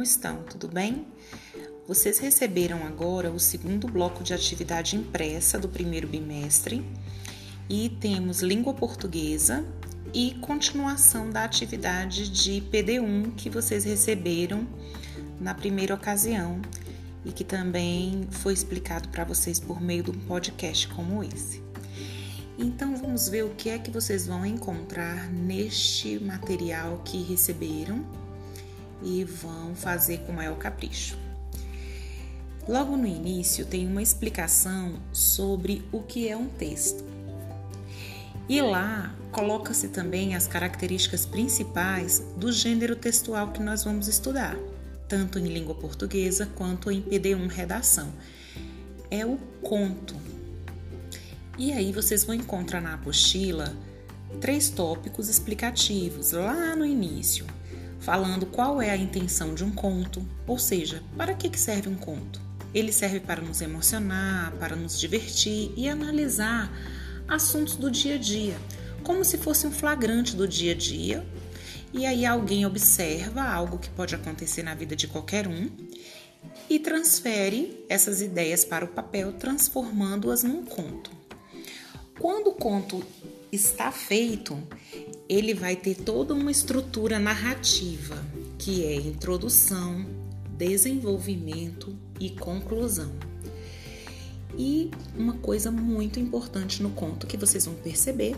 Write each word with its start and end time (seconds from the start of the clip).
como 0.00 0.02
estão? 0.02 0.42
Tudo 0.44 0.66
bem? 0.66 1.06
Vocês 1.86 2.18
receberam 2.18 2.86
agora 2.86 3.30
o 3.30 3.38
segundo 3.38 3.86
bloco 3.86 4.24
de 4.24 4.32
atividade 4.32 4.96
impressa 4.96 5.58
do 5.58 5.68
primeiro 5.68 6.08
bimestre 6.08 6.82
e 7.68 7.90
temos 8.00 8.40
língua 8.40 8.72
portuguesa 8.72 9.62
e 10.14 10.36
continuação 10.40 11.28
da 11.28 11.44
atividade 11.44 12.30
de 12.30 12.62
PD1 12.72 13.34
que 13.34 13.50
vocês 13.50 13.84
receberam 13.84 14.66
na 15.38 15.52
primeira 15.52 15.94
ocasião 15.94 16.62
e 17.22 17.30
que 17.30 17.44
também 17.44 18.26
foi 18.30 18.54
explicado 18.54 19.10
para 19.10 19.24
vocês 19.24 19.60
por 19.60 19.82
meio 19.82 20.04
de 20.04 20.12
um 20.12 20.20
podcast 20.20 20.88
como 20.88 21.22
esse. 21.22 21.62
Então 22.58 22.96
vamos 22.96 23.28
ver 23.28 23.44
o 23.44 23.50
que 23.50 23.68
é 23.68 23.78
que 23.78 23.90
vocês 23.90 24.26
vão 24.26 24.46
encontrar 24.46 25.30
neste 25.30 26.18
material 26.18 27.02
que 27.04 27.22
receberam 27.22 28.02
e 29.02 29.24
vão 29.24 29.74
fazer 29.74 30.18
com 30.18 30.32
maior 30.32 30.56
capricho. 30.56 31.18
Logo 32.68 32.96
no 32.96 33.06
início 33.06 33.64
tem 33.64 33.86
uma 33.86 34.02
explicação 34.02 34.94
sobre 35.12 35.82
o 35.90 36.00
que 36.02 36.28
é 36.28 36.36
um 36.36 36.48
texto. 36.48 37.04
E 38.48 38.60
lá 38.60 39.14
coloca-se 39.32 39.88
também 39.88 40.34
as 40.34 40.46
características 40.46 41.24
principais 41.24 42.20
do 42.36 42.52
gênero 42.52 42.96
textual 42.96 43.52
que 43.52 43.62
nós 43.62 43.84
vamos 43.84 44.08
estudar, 44.08 44.56
tanto 45.08 45.38
em 45.38 45.44
língua 45.44 45.74
portuguesa 45.74 46.46
quanto 46.54 46.90
em 46.90 47.00
PD1 47.00 47.48
redação. 47.48 48.12
É 49.10 49.24
o 49.24 49.36
conto. 49.62 50.14
E 51.56 51.72
aí 51.72 51.92
vocês 51.92 52.24
vão 52.24 52.34
encontrar 52.34 52.80
na 52.80 52.94
apostila 52.94 53.74
três 54.40 54.70
tópicos 54.70 55.28
explicativos 55.28 56.32
lá 56.32 56.74
no 56.76 56.84
início, 56.84 57.46
falando 58.00 58.46
qual 58.46 58.80
é 58.80 58.90
a 58.90 58.96
intenção 58.96 59.54
de 59.54 59.62
um 59.62 59.70
conto, 59.70 60.26
ou 60.46 60.58
seja, 60.58 61.02
para 61.16 61.34
que 61.34 61.56
serve 61.58 61.88
um 61.88 61.94
conto. 61.94 62.40
Ele 62.74 62.92
serve 62.92 63.20
para 63.20 63.42
nos 63.42 63.60
emocionar, 63.60 64.52
para 64.52 64.74
nos 64.74 64.98
divertir 64.98 65.72
e 65.76 65.88
analisar 65.88 66.72
assuntos 67.28 67.76
do 67.76 67.90
dia 67.90 68.14
a 68.14 68.18
dia, 68.18 68.56
como 69.02 69.24
se 69.24 69.38
fosse 69.38 69.66
um 69.66 69.72
flagrante 69.72 70.34
do 70.34 70.48
dia 70.48 70.72
a 70.72 70.76
dia. 70.76 71.26
E 71.92 72.06
aí 72.06 72.24
alguém 72.24 72.64
observa 72.64 73.42
algo 73.42 73.78
que 73.78 73.90
pode 73.90 74.14
acontecer 74.14 74.62
na 74.62 74.74
vida 74.74 74.94
de 74.94 75.08
qualquer 75.08 75.48
um 75.48 75.68
e 76.68 76.78
transfere 76.78 77.84
essas 77.88 78.22
ideias 78.22 78.64
para 78.64 78.84
o 78.84 78.88
papel, 78.88 79.32
transformando-as 79.32 80.44
num 80.44 80.64
conto. 80.64 81.10
Quando 82.18 82.48
o 82.50 82.54
conto 82.54 83.02
está 83.50 83.90
feito, 83.90 84.56
ele 85.30 85.54
vai 85.54 85.76
ter 85.76 85.94
toda 85.94 86.34
uma 86.34 86.50
estrutura 86.50 87.16
narrativa, 87.20 88.20
que 88.58 88.84
é 88.84 88.96
introdução, 88.96 90.04
desenvolvimento 90.58 91.96
e 92.18 92.30
conclusão. 92.30 93.12
E 94.58 94.90
uma 95.16 95.34
coisa 95.34 95.70
muito 95.70 96.18
importante 96.18 96.82
no 96.82 96.90
conto 96.90 97.28
que 97.28 97.36
vocês 97.36 97.64
vão 97.64 97.76
perceber, 97.76 98.36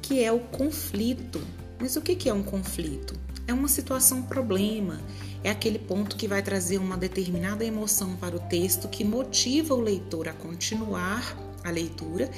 que 0.00 0.22
é 0.22 0.30
o 0.30 0.38
conflito. 0.38 1.40
Mas 1.80 1.96
o 1.96 2.00
que 2.00 2.28
é 2.28 2.32
um 2.32 2.44
conflito? 2.44 3.18
É 3.48 3.52
uma 3.52 3.66
situação 3.66 4.22
problema, 4.22 5.00
é 5.42 5.50
aquele 5.50 5.80
ponto 5.80 6.14
que 6.14 6.28
vai 6.28 6.40
trazer 6.40 6.78
uma 6.78 6.96
determinada 6.96 7.64
emoção 7.64 8.14
para 8.14 8.36
o 8.36 8.38
texto 8.38 8.86
que 8.86 9.02
motiva 9.02 9.74
o 9.74 9.80
leitor 9.80 10.28
a 10.28 10.32
continuar 10.32 11.36
a 11.64 11.70
leitura 11.72 12.30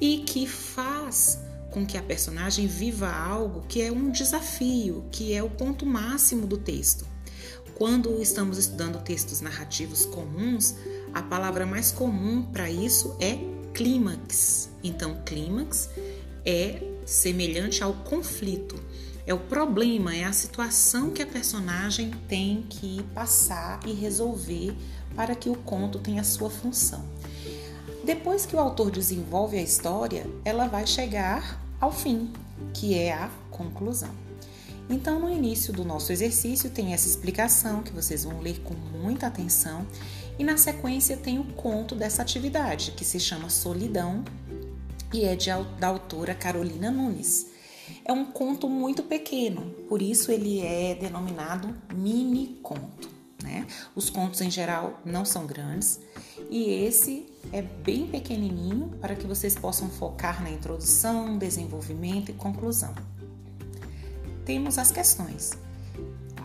e 0.00 0.22
que 0.26 0.46
faz 0.46 1.38
com 1.70 1.84
que 1.84 1.96
a 1.96 2.02
personagem 2.02 2.66
viva 2.66 3.10
algo 3.10 3.64
que 3.68 3.82
é 3.82 3.90
um 3.92 4.10
desafio, 4.10 5.04
que 5.10 5.34
é 5.34 5.42
o 5.42 5.50
ponto 5.50 5.84
máximo 5.84 6.46
do 6.46 6.56
texto. 6.56 7.06
Quando 7.74 8.22
estamos 8.22 8.56
estudando 8.56 9.02
textos 9.02 9.42
narrativos 9.42 10.06
comuns, 10.06 10.76
a 11.12 11.22
palavra 11.22 11.66
mais 11.66 11.92
comum 11.92 12.42
para 12.42 12.70
isso 12.70 13.14
é 13.20 13.38
clímax. 13.74 14.70
Então, 14.82 15.20
clímax 15.26 15.90
é 16.44 16.82
semelhante 17.04 17.82
ao 17.82 17.92
conflito. 17.92 18.82
É 19.26 19.34
o 19.34 19.38
problema, 19.38 20.16
é 20.16 20.24
a 20.24 20.32
situação 20.32 21.10
que 21.10 21.20
a 21.20 21.26
personagem 21.26 22.12
tem 22.26 22.62
que 22.62 23.02
passar 23.14 23.80
e 23.86 23.92
resolver 23.92 24.74
para 25.14 25.34
que 25.34 25.50
o 25.50 25.56
conto 25.56 25.98
tenha 25.98 26.24
sua 26.24 26.48
função. 26.48 27.04
Depois 28.04 28.46
que 28.46 28.54
o 28.56 28.60
autor 28.60 28.90
desenvolve 28.90 29.58
a 29.58 29.62
história, 29.62 30.26
ela 30.44 30.66
vai 30.68 30.86
chegar 30.86 31.60
ao 31.80 31.92
fim, 31.92 32.32
que 32.72 32.94
é 32.94 33.12
a 33.12 33.30
conclusão. 33.50 34.10
Então, 34.88 35.18
no 35.18 35.28
início 35.28 35.72
do 35.72 35.84
nosso 35.84 36.12
exercício, 36.12 36.70
tem 36.70 36.92
essa 36.92 37.08
explicação 37.08 37.82
que 37.82 37.92
vocês 37.92 38.24
vão 38.24 38.40
ler 38.40 38.60
com 38.60 38.74
muita 38.74 39.26
atenção, 39.26 39.86
e 40.38 40.44
na 40.44 40.56
sequência 40.56 41.16
tem 41.16 41.38
o 41.38 41.44
conto 41.44 41.94
dessa 41.94 42.22
atividade, 42.22 42.92
que 42.92 43.04
se 43.04 43.18
chama 43.18 43.48
Solidão 43.48 44.24
e 45.12 45.24
é 45.24 45.34
de, 45.34 45.50
da 45.78 45.88
autora 45.88 46.34
Carolina 46.34 46.90
Nunes. 46.90 47.46
É 48.04 48.12
um 48.12 48.26
conto 48.26 48.68
muito 48.68 49.02
pequeno, 49.02 49.62
por 49.88 50.02
isso 50.02 50.30
ele 50.30 50.60
é 50.60 50.94
denominado 50.94 51.74
mini 51.94 52.58
conto. 52.62 53.15
Né? 53.46 53.64
Os 53.94 54.10
contos 54.10 54.40
em 54.40 54.50
geral 54.50 55.00
não 55.04 55.24
são 55.24 55.46
grandes 55.46 56.00
e 56.50 56.68
esse 56.68 57.26
é 57.52 57.62
bem 57.62 58.08
pequenininho 58.08 58.88
para 59.00 59.14
que 59.14 59.24
vocês 59.24 59.54
possam 59.54 59.88
focar 59.88 60.42
na 60.42 60.50
introdução, 60.50 61.38
desenvolvimento 61.38 62.28
e 62.30 62.34
conclusão. 62.34 62.92
Temos 64.44 64.78
as 64.78 64.90
questões. 64.90 65.52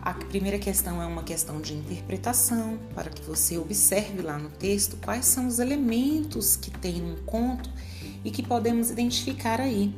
A 0.00 0.14
primeira 0.14 0.60
questão 0.60 1.02
é 1.02 1.06
uma 1.06 1.24
questão 1.24 1.60
de 1.60 1.74
interpretação, 1.74 2.78
para 2.94 3.10
que 3.10 3.22
você 3.22 3.58
observe 3.58 4.22
lá 4.22 4.38
no 4.38 4.50
texto 4.50 4.96
quais 4.96 5.26
são 5.26 5.48
os 5.48 5.58
elementos 5.58 6.56
que 6.56 6.70
tem 6.70 7.00
no 7.00 7.16
conto 7.22 7.68
e 8.24 8.30
que 8.30 8.44
podemos 8.44 8.90
identificar 8.90 9.60
aí, 9.60 9.92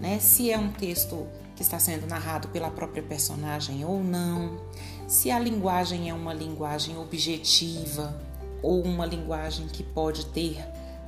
né? 0.00 0.18
Se 0.18 0.50
é 0.50 0.58
um 0.58 0.72
texto 0.72 1.26
que 1.56 1.62
está 1.62 1.78
sendo 1.78 2.06
narrado 2.06 2.48
pela 2.48 2.70
própria 2.70 3.02
personagem 3.02 3.84
ou 3.84 4.04
não, 4.04 4.60
se 5.08 5.30
a 5.30 5.38
linguagem 5.38 6.10
é 6.10 6.14
uma 6.14 6.34
linguagem 6.34 6.96
objetiva 6.98 8.14
ou 8.62 8.82
uma 8.82 9.06
linguagem 9.06 9.66
que 9.66 9.82
pode 9.82 10.26
ter 10.26 10.62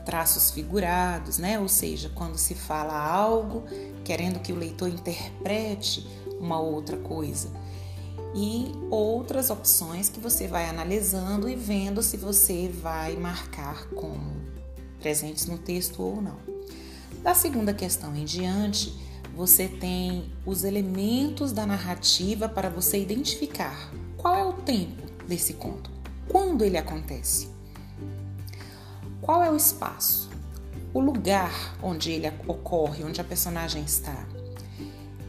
traços 0.07 0.51
figurados, 0.51 1.37
né? 1.37 1.61
Ou 1.61 1.69
seja, 1.69 2.11
quando 2.15 2.39
se 2.39 2.55
fala 2.55 2.99
algo 2.99 3.65
querendo 4.05 4.41
que 4.41 4.53
o 4.53 4.57
leitor 4.57 4.89
interprete 4.89 6.07
uma 6.41 6.59
outra 6.59 6.97
coisa. 6.97 7.51
E 8.35 8.73
outras 8.91 9.51
opções 9.51 10.09
que 10.09 10.19
você 10.19 10.47
vai 10.47 10.67
analisando 10.67 11.49
e 11.49 11.55
vendo 11.55 12.03
se 12.03 12.17
você 12.17 12.69
vai 12.69 13.17
marcar 13.17 13.87
como 13.89 14.37
presentes 14.99 15.47
no 15.47 15.59
texto 15.59 16.03
ou 16.03 16.23
não. 16.23 16.39
Da 17.23 17.35
segunda 17.35 17.75
questão 17.75 18.15
em 18.15 18.25
diante, 18.25 18.95
você 19.35 19.69
tem 19.69 20.33
os 20.45 20.65
elementos 20.65 21.53
da 21.53 21.67
narrativa 21.67 22.49
para 22.49 22.69
você 22.69 23.01
identificar 23.01 23.93
qual 24.17 24.37
é 24.37 24.45
o 24.45 24.53
tempo 24.53 25.03
desse 25.27 25.55
conto, 25.55 25.91
quando 26.29 26.65
ele 26.65 26.77
acontece, 26.77 27.49
qual 29.21 29.43
é 29.43 29.51
o 29.51 29.57
espaço, 29.57 30.29
o 30.93 31.01
lugar 31.01 31.77
onde 31.83 32.11
ele 32.11 32.33
ocorre, 32.47 33.05
onde 33.05 33.21
a 33.21 33.25
personagem 33.25 33.85
está, 33.85 34.27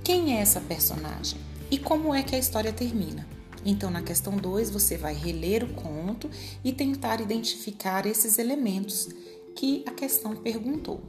quem 0.09 0.35
é 0.35 0.41
essa 0.41 0.59
personagem? 0.59 1.39
E 1.69 1.77
como 1.77 2.15
é 2.15 2.23
que 2.23 2.35
a 2.35 2.39
história 2.39 2.73
termina. 2.73 3.27
Então, 3.63 3.91
na 3.91 4.01
questão 4.01 4.35
2, 4.35 4.71
você 4.71 4.97
vai 4.97 5.13
reler 5.13 5.63
o 5.63 5.73
conto 5.75 6.27
e 6.63 6.73
tentar 6.73 7.21
identificar 7.21 8.07
esses 8.07 8.39
elementos 8.39 9.09
que 9.55 9.83
a 9.85 9.91
questão 9.91 10.35
perguntou. 10.35 10.99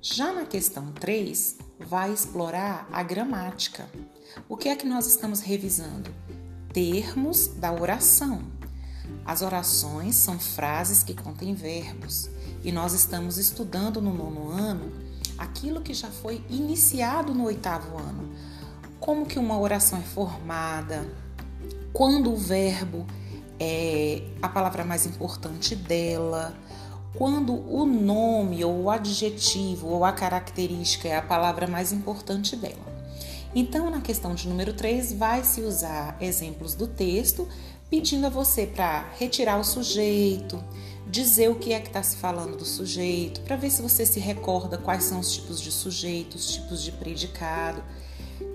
Já 0.00 0.32
na 0.32 0.44
questão 0.44 0.92
3, 0.92 1.56
vai 1.80 2.12
explorar 2.12 2.88
a 2.92 3.02
gramática. 3.02 3.88
O 4.48 4.56
que 4.56 4.68
é 4.68 4.76
que 4.76 4.86
nós 4.86 5.08
estamos 5.08 5.40
revisando? 5.40 6.14
Termos 6.72 7.48
da 7.48 7.72
oração. 7.72 8.42
As 9.24 9.42
orações 9.42 10.14
são 10.14 10.38
frases 10.38 11.02
que 11.02 11.14
contêm 11.14 11.52
verbos 11.52 12.30
e 12.62 12.70
nós 12.70 12.92
estamos 12.92 13.38
estudando 13.38 14.00
no 14.00 14.14
nono 14.14 14.50
ano 14.50 14.92
aquilo 15.36 15.80
que 15.80 15.92
já 15.92 16.08
foi 16.08 16.44
iniciado 16.48 17.34
no 17.34 17.44
oitavo 17.44 17.98
ano. 17.98 18.32
Como 19.00 19.26
que 19.26 19.38
uma 19.38 19.58
oração 19.58 19.98
é 19.98 20.02
formada, 20.02 21.08
quando 21.92 22.32
o 22.32 22.36
verbo 22.36 23.04
é 23.58 24.22
a 24.40 24.48
palavra 24.48 24.84
mais 24.84 25.06
importante 25.06 25.74
dela, 25.74 26.56
quando 27.18 27.52
o 27.68 27.84
nome 27.84 28.64
ou 28.64 28.82
o 28.84 28.90
adjetivo 28.90 29.88
ou 29.88 30.04
a 30.04 30.12
característica 30.12 31.08
é 31.08 31.16
a 31.16 31.22
palavra 31.22 31.66
mais 31.66 31.92
importante 31.92 32.54
dela. 32.54 32.86
Então, 33.52 33.90
na 33.90 34.00
questão 34.00 34.36
de 34.36 34.46
número 34.46 34.72
3, 34.72 35.14
vai 35.14 35.42
se 35.42 35.62
usar 35.62 36.16
exemplos 36.20 36.76
do 36.76 36.86
texto, 36.86 37.48
pedindo 37.90 38.28
a 38.28 38.30
você 38.30 38.68
para 38.68 39.04
retirar 39.18 39.58
o 39.58 39.64
sujeito, 39.64 40.62
dizer 41.10 41.50
o 41.50 41.56
que 41.56 41.72
é 41.72 41.80
que 41.80 41.88
está 41.88 42.04
se 42.04 42.18
falando 42.18 42.56
do 42.56 42.64
sujeito, 42.64 43.40
para 43.40 43.56
ver 43.56 43.70
se 43.70 43.82
você 43.82 44.06
se 44.06 44.20
recorda 44.20 44.78
quais 44.78 45.02
são 45.02 45.18
os 45.18 45.32
tipos 45.32 45.60
de 45.60 45.72
sujeito, 45.72 46.36
os 46.36 46.46
tipos 46.46 46.80
de 46.84 46.92
predicado, 46.92 47.82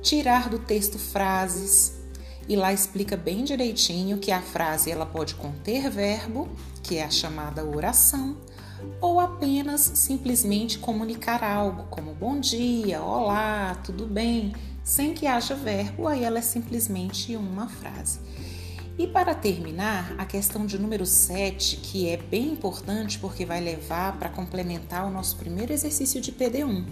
tirar 0.02 0.48
do 0.48 0.60
texto 0.60 0.98
frases 0.98 2.03
e 2.48 2.56
lá 2.56 2.74
explica 2.74 3.16
bem 3.16 3.44
direitinho 3.44 4.18
que 4.18 4.32
a 4.32 4.42
frase 4.42 4.92
ela 4.92 5.06
pode 5.06 5.36
conter 5.36 5.90
verbo, 5.90 6.50
que 6.82 6.98
é 6.98 7.04
a 7.04 7.10
chamada 7.10 7.64
oração, 7.64 8.38
ou 9.00 9.20
apenas 9.20 9.82
simplesmente 9.96 10.78
comunicar 10.78 11.44
algo, 11.44 11.84
como 11.90 12.14
bom 12.14 12.40
dia, 12.40 13.02
olá, 13.02 13.76
tudo 13.84 14.06
bem, 14.06 14.54
sem 14.84 15.14
que 15.14 15.26
haja 15.26 15.56
verbo, 15.56 16.08
aí 16.08 16.24
ela 16.24 16.40
é 16.40 16.42
simplesmente 16.42 17.36
uma 17.36 17.70
frase. 17.70 18.20
E 18.98 19.08
para 19.08 19.34
terminar, 19.34 20.14
a 20.20 20.26
questão 20.26 20.68
de 20.68 20.78
número 20.78 21.06
7, 21.06 21.78
que 21.78 22.08
é 22.08 22.18
bem 22.18 22.52
importante 22.52 23.18
porque 23.18 23.44
vai 23.44 23.60
levar 23.60 24.20
para 24.20 24.30
complementar 24.30 25.08
o 25.08 25.10
nosso 25.10 25.36
primeiro 25.38 25.74
exercício 25.74 26.22
de 26.22 26.32
PD1. 26.32 26.86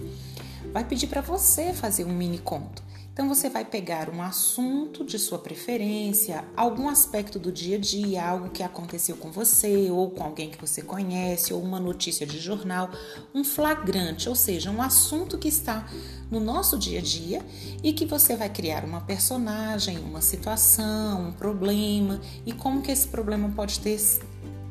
Vai 0.72 0.84
pedir 0.84 1.06
para 1.06 1.20
você 1.20 1.72
fazer 1.72 2.04
um 2.04 2.12
mini 2.12 2.38
conto. 2.38 2.82
Então 3.12 3.28
você 3.28 3.50
vai 3.50 3.62
pegar 3.62 4.08
um 4.08 4.22
assunto 4.22 5.04
de 5.04 5.18
sua 5.18 5.38
preferência, 5.38 6.46
algum 6.56 6.88
aspecto 6.88 7.38
do 7.38 7.52
dia 7.52 7.76
a 7.76 7.78
dia, 7.78 8.26
algo 8.26 8.48
que 8.48 8.62
aconteceu 8.62 9.18
com 9.18 9.30
você 9.30 9.90
ou 9.90 10.10
com 10.10 10.24
alguém 10.24 10.48
que 10.48 10.58
você 10.58 10.80
conhece, 10.80 11.52
ou 11.52 11.62
uma 11.62 11.78
notícia 11.78 12.26
de 12.26 12.38
jornal, 12.38 12.90
um 13.34 13.44
flagrante, 13.44 14.30
ou 14.30 14.34
seja, 14.34 14.70
um 14.70 14.80
assunto 14.80 15.36
que 15.36 15.48
está 15.48 15.86
no 16.30 16.40
nosso 16.40 16.78
dia 16.78 17.00
a 17.00 17.02
dia 17.02 17.44
e 17.82 17.92
que 17.92 18.06
você 18.06 18.34
vai 18.34 18.48
criar 18.48 18.82
uma 18.82 19.02
personagem, 19.02 19.98
uma 19.98 20.22
situação, 20.22 21.28
um 21.28 21.32
problema 21.32 22.18
e 22.46 22.52
como 22.52 22.80
que 22.80 22.90
esse 22.90 23.08
problema 23.08 23.50
pode 23.50 23.78
ter 23.80 24.00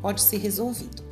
pode 0.02 0.20
ser 0.20 0.38
resolvido. 0.38 1.04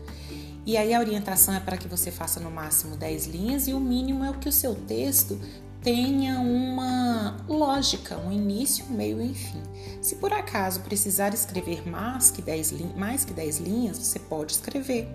E 0.65 0.75
aí 0.75 0.95
a 0.95 0.99
orientação 0.99 1.53
é 1.53 1.59
para 1.59 1.77
que 1.77 1.87
você 1.87 2.11
faça 2.11 2.39
no 2.39 2.49
máximo 2.49 2.97
10 2.97 3.27
linhas 3.27 3.67
e 3.67 3.73
o 3.73 3.79
mínimo 3.79 4.23
é 4.25 4.31
o 4.31 4.39
que 4.39 4.49
o 4.49 4.51
seu 4.51 4.73
texto 4.73 5.39
tenha 5.81 6.39
uma 6.39 7.37
lógica, 7.47 8.17
um 8.17 8.31
início, 8.31 8.85
um 8.85 8.93
meio 8.93 9.21
e 9.21 9.29
um 9.29 9.33
fim. 9.33 9.61
Se 10.01 10.15
por 10.15 10.33
acaso 10.33 10.81
precisar 10.81 11.33
escrever 11.33 11.87
mais 11.87 12.29
que 12.31 12.41
10, 12.41 12.73
mais 12.95 13.23
que 13.23 13.33
10 13.33 13.59
linhas, 13.59 13.97
você 13.97 14.19
pode 14.19 14.53
escrever, 14.53 15.07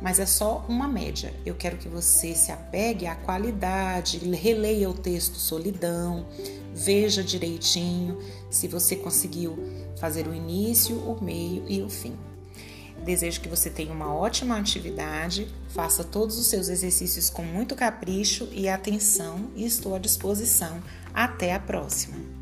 mas 0.00 0.18
é 0.18 0.26
só 0.26 0.64
uma 0.68 0.88
média. 0.88 1.32
Eu 1.46 1.54
quero 1.54 1.76
que 1.76 1.88
você 1.88 2.34
se 2.34 2.50
apegue 2.50 3.06
à 3.06 3.14
qualidade, 3.14 4.18
releia 4.18 4.90
o 4.90 4.94
texto 4.94 5.36
solidão, 5.36 6.26
veja 6.74 7.22
direitinho 7.22 8.18
se 8.50 8.66
você 8.66 8.96
conseguiu 8.96 9.56
fazer 9.98 10.26
o 10.26 10.34
início, 10.34 10.96
o 10.96 11.22
meio 11.22 11.64
e 11.68 11.82
o 11.82 11.88
fim. 11.88 12.16
Desejo 13.04 13.40
que 13.40 13.48
você 13.48 13.70
tenha 13.70 13.92
uma 13.92 14.14
ótima 14.14 14.58
atividade, 14.58 15.48
faça 15.68 16.04
todos 16.04 16.38
os 16.38 16.46
seus 16.46 16.68
exercícios 16.68 17.30
com 17.30 17.42
muito 17.42 17.74
capricho 17.74 18.48
e 18.52 18.68
atenção 18.68 19.50
e 19.56 19.64
estou 19.64 19.94
à 19.94 19.98
disposição. 19.98 20.82
Até 21.14 21.54
a 21.54 21.58
próxima! 21.58 22.37